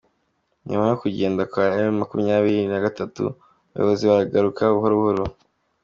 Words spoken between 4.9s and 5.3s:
buhoro